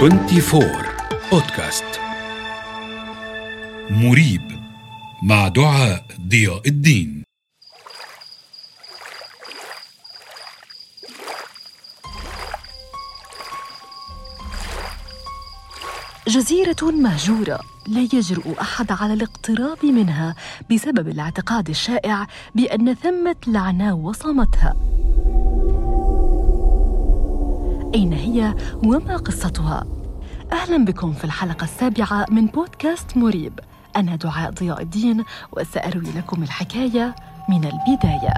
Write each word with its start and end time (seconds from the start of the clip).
24 0.00 0.64
بودكاست 1.32 1.84
مريب 3.90 4.42
مع 5.22 5.48
دعاء 5.48 6.04
ضياء 6.28 6.68
الدين. 6.68 7.24
جزيرة 16.28 16.76
مهجورة 16.82 17.60
لا 17.86 18.00
يجرؤ 18.00 18.60
أحد 18.60 18.92
على 18.92 19.12
الاقتراب 19.12 19.84
منها 19.84 20.34
بسبب 20.72 21.08
الاعتقاد 21.08 21.68
الشائع 21.68 22.26
بأن 22.54 22.94
ثمة 22.94 23.36
لعنة 23.46 23.94
وصمتها. 23.94 24.74
أين 27.94 28.12
هي 28.12 28.54
وما 28.84 29.16
قصتها؟ 29.16 29.86
أهلا 30.52 30.84
بكم 30.84 31.12
في 31.12 31.24
الحلقة 31.24 31.64
السابعة 31.64 32.26
من 32.30 32.46
بودكاست 32.46 33.16
مريب 33.16 33.60
أنا 33.96 34.16
دعاء 34.16 34.50
ضياء 34.50 34.82
الدين 34.82 35.24
وسأروي 35.52 36.10
لكم 36.16 36.42
الحكاية 36.42 37.14
من 37.48 37.64
البداية 37.64 38.34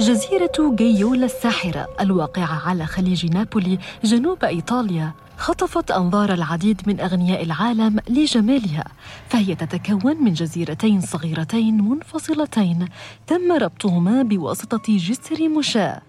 جزيرة 0.00 0.74
جيولا 0.74 1.24
الساحرة 1.26 1.86
الواقعة 2.00 2.68
على 2.68 2.86
خليج 2.86 3.26
نابولي 3.32 3.78
جنوب 4.04 4.44
إيطاليا 4.44 5.12
خطفت 5.38 5.90
أنظار 5.90 6.34
العديد 6.34 6.82
من 6.86 7.00
أغنياء 7.00 7.42
العالم 7.42 8.00
لجمالها 8.08 8.84
فهي 9.28 9.54
تتكون 9.54 10.24
من 10.24 10.32
جزيرتين 10.32 11.00
صغيرتين 11.00 11.88
منفصلتين 11.88 12.88
تم 13.26 13.52
ربطهما 13.52 14.22
بواسطة 14.22 14.96
جسر 14.96 15.48
مشاة 15.48 16.02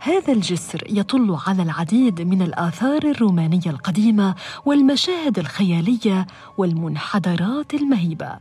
هذا 0.00 0.32
الجسر 0.32 0.82
يطل 0.88 1.36
على 1.46 1.62
العديد 1.62 2.20
من 2.20 2.42
الآثار 2.42 3.02
الرومانية 3.04 3.66
القديمة 3.66 4.34
والمشاهد 4.64 5.38
الخيالية 5.38 6.26
والمنحدرات 6.58 7.74
المهيبة. 7.74 8.38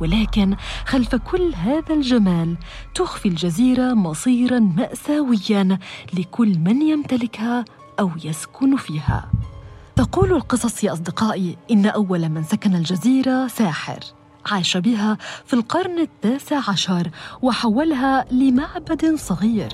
ولكن 0.00 0.56
خلف 0.86 1.14
كل 1.14 1.54
هذا 1.54 1.94
الجمال 1.94 2.56
تخفي 2.94 3.28
الجزيرة 3.28 3.94
مصيرا 3.94 4.58
مأساويا 4.58 5.78
لكل 6.18 6.58
من 6.58 6.82
يمتلكها 6.82 7.64
أو 8.00 8.10
يسكن 8.24 8.76
فيها. 8.76 9.30
تقول 9.96 10.32
القصص 10.32 10.84
يا 10.84 10.92
أصدقائي 10.92 11.56
إن 11.70 11.86
أول 11.86 12.28
من 12.28 12.44
سكن 12.44 12.74
الجزيرة 12.74 13.46
ساحر. 13.46 13.98
عاش 14.46 14.76
بها 14.76 15.18
في 15.44 15.54
القرن 15.54 15.98
التاسع 15.98 16.70
عشر 16.70 17.10
وحولها 17.42 18.24
لمعبد 18.30 19.14
صغير. 19.16 19.68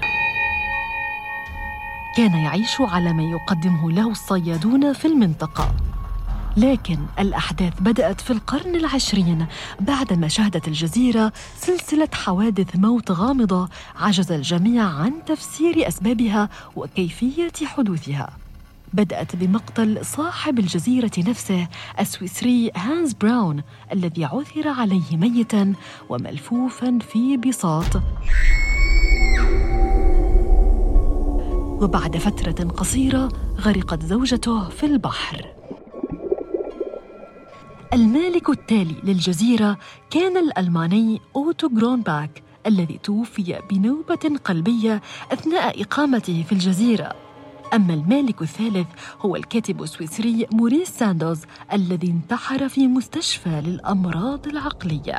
كان 2.16 2.34
يعيش 2.34 2.80
على 2.80 3.12
ما 3.12 3.22
يقدمه 3.22 3.90
له 3.90 4.10
الصيادون 4.10 4.92
في 4.92 5.04
المنطقة. 5.04 5.74
لكن 6.56 6.98
الأحداث 7.18 7.72
بدأت 7.80 8.20
في 8.20 8.30
القرن 8.30 8.74
العشرين 8.74 9.46
بعدما 9.80 10.28
شهدت 10.28 10.68
الجزيرة 10.68 11.32
سلسلة 11.56 12.08
حوادث 12.14 12.76
موت 12.76 13.10
غامضة 13.10 13.68
عجز 13.96 14.32
الجميع 14.32 14.84
عن 14.84 15.12
تفسير 15.26 15.88
أسبابها 15.88 16.48
وكيفية 16.76 17.52
حدوثها. 17.66 18.30
بدأت 18.92 19.36
بمقتل 19.36 20.04
صاحب 20.04 20.58
الجزيرة 20.58 21.10
نفسه 21.18 21.68
السويسري 22.00 22.70
هانز 22.76 23.12
براون 23.12 23.62
الذي 23.92 24.24
عثر 24.24 24.68
عليه 24.68 25.16
ميتا 25.16 25.74
وملفوفا 26.08 26.98
في 27.12 27.36
بساط. 27.36 28.02
وبعد 31.82 32.16
فترة 32.16 32.68
قصيرة 32.68 33.28
غرقت 33.60 34.02
زوجته 34.02 34.68
في 34.68 34.86
البحر. 34.86 35.46
المالك 37.92 38.48
التالي 38.48 38.96
للجزيرة 39.04 39.78
كان 40.10 40.36
الألماني 40.36 41.20
أوتو 41.36 41.68
جرونباك 41.68 42.42
الذي 42.66 42.98
توفي 43.02 43.60
بنوبة 43.70 44.38
قلبية 44.44 45.02
أثناء 45.32 45.82
إقامته 45.82 46.44
في 46.46 46.52
الجزيرة. 46.52 47.27
أما 47.74 47.94
المالك 47.94 48.42
الثالث 48.42 48.86
هو 49.20 49.36
الكاتب 49.36 49.82
السويسري 49.82 50.46
موريس 50.52 50.88
ساندوز 50.88 51.40
الذي 51.72 52.10
انتحر 52.10 52.68
في 52.68 52.86
مستشفى 52.86 53.60
للأمراض 53.60 54.46
العقلية. 54.46 55.18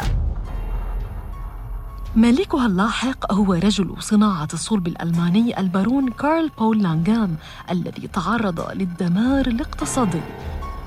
مالكها 2.16 2.66
اللاحق 2.66 3.34
هو 3.34 3.54
رجل 3.54 3.96
صناعة 4.00 4.48
الصلب 4.54 4.88
الألماني 4.88 5.60
البارون 5.60 6.12
كارل 6.12 6.50
بول 6.60 6.84
لانغام 6.84 7.36
الذي 7.72 8.08
تعرض 8.08 8.72
للدمار 8.74 9.48
الاقتصادي. 9.48 10.22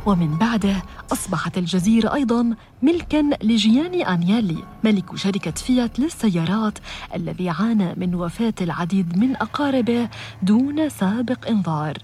ومن 0.07 0.39
بعده 0.39 0.83
أصبحت 1.13 1.59
الجزيرة 1.59 2.15
أيضا 2.15 2.55
ملكا 2.83 3.31
لجياني 3.43 4.09
أنيالي 4.09 4.65
ملك 4.85 5.17
شركة 5.17 5.51
فيات 5.51 5.99
للسيارات 6.01 6.79
الذي 7.15 7.49
عانى 7.51 7.95
من 7.97 8.15
وفاة 8.15 8.55
العديد 8.61 9.19
من 9.19 9.37
أقاربه 9.37 10.09
دون 10.43 10.89
سابق 10.89 11.49
إنذار. 11.49 11.99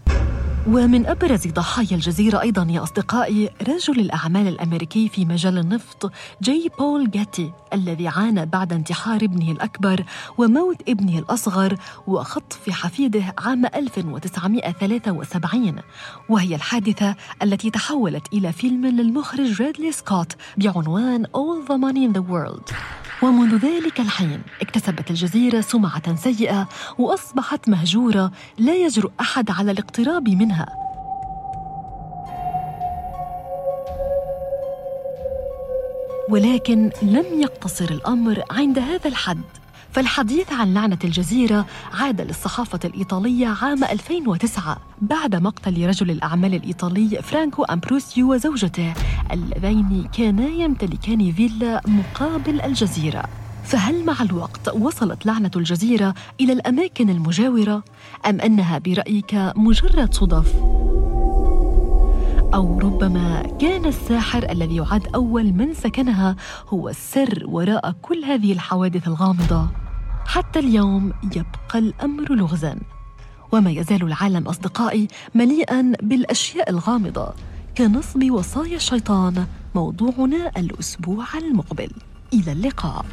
ومن 0.66 1.06
أبرز 1.06 1.46
ضحايا 1.46 1.92
الجزيرة 1.92 2.40
أيضا 2.40 2.66
يا 2.70 2.82
أصدقائي 2.82 3.50
رجل 3.68 4.00
الأعمال 4.00 4.48
الأمريكي 4.48 5.08
في 5.08 5.24
مجال 5.24 5.58
النفط 5.58 6.12
جي 6.42 6.70
بول 6.78 7.10
جاتي 7.10 7.52
الذي 7.72 8.08
عانى 8.08 8.46
بعد 8.46 8.72
انتحار 8.72 9.24
ابنه 9.24 9.52
الأكبر 9.52 10.04
وموت 10.38 10.88
ابنه 10.88 11.18
الأصغر 11.18 11.76
وخطف 12.06 12.70
حفيده 12.70 13.34
عام 13.38 13.66
1973 13.66 15.76
وهي 16.28 16.54
الحادثة 16.54 17.14
التي 17.42 17.70
تحولت 17.70 18.32
إلى 18.32 18.52
فيلم 18.52 18.86
للمخرج 18.86 19.62
ريدلي 19.62 19.92
سكوت 19.92 20.32
بعنوان 20.56 21.26
All 21.26 21.68
the 21.68 21.78
Money 21.78 22.04
in 22.04 22.12
the 22.12 22.22
World. 22.32 22.72
ومنذ 23.22 23.56
ذلك 23.56 24.00
الحين 24.00 24.42
اكتسبت 24.60 25.10
الجزيرة 25.10 25.60
سمعة 25.60 26.16
سيئة 26.16 26.68
وأصبحت 26.98 27.68
مهجورة 27.68 28.32
لا 28.58 28.74
يجرؤ 28.74 29.10
أحد 29.20 29.50
على 29.50 29.70
الاقتراب 29.70 30.28
منها. 30.28 30.66
ولكن 36.30 36.90
لم 37.02 37.40
يقتصر 37.40 37.84
الأمر 37.90 38.42
عند 38.50 38.78
هذا 38.78 39.08
الحد. 39.08 39.57
فالحديث 39.92 40.52
عن 40.52 40.74
لعنة 40.74 40.98
الجزيرة 41.04 41.66
عاد 41.94 42.20
للصحافة 42.20 42.78
الإيطالية 42.84 43.46
عام 43.62 43.84
2009 43.84 44.76
بعد 45.02 45.36
مقتل 45.36 45.86
رجل 45.86 46.10
الأعمال 46.10 46.54
الإيطالي 46.54 47.22
فرانكو 47.22 47.64
أمبروسيو 47.64 48.32
وزوجته 48.34 48.94
اللذين 49.32 50.08
كانا 50.12 50.46
يمتلكان 50.48 51.32
فيلا 51.32 51.80
مقابل 51.86 52.60
الجزيرة 52.60 53.24
فهل 53.64 54.04
مع 54.04 54.14
الوقت 54.22 54.68
وصلت 54.74 55.26
لعنة 55.26 55.50
الجزيرة 55.56 56.14
إلى 56.40 56.52
الأماكن 56.52 57.10
المجاورة 57.10 57.82
أم 58.26 58.40
أنها 58.40 58.78
برأيك 58.78 59.34
مجرد 59.56 60.14
صدف؟ 60.14 60.77
أو 62.54 62.78
ربما 62.78 63.42
كان 63.60 63.84
الساحر 63.84 64.50
الذي 64.50 64.76
يعد 64.76 65.06
أول 65.14 65.52
من 65.52 65.74
سكنها 65.74 66.36
هو 66.68 66.88
السر 66.88 67.42
وراء 67.46 67.92
كل 68.02 68.24
هذه 68.24 68.52
الحوادث 68.52 69.08
الغامضة. 69.08 69.68
حتى 70.26 70.58
اليوم 70.58 71.12
يبقى 71.24 71.78
الأمر 71.78 72.34
لغزا. 72.34 72.78
وما 73.52 73.70
يزال 73.70 74.02
العالم 74.02 74.48
أصدقائي 74.48 75.08
مليئا 75.34 75.92
بالأشياء 76.02 76.70
الغامضة 76.70 77.34
كنصب 77.78 78.30
وصايا 78.30 78.76
الشيطان 78.76 79.46
موضوعنا 79.74 80.52
الأسبوع 80.56 81.24
المقبل. 81.38 81.90
إلى 82.32 82.52
اللقاء. 82.52 83.06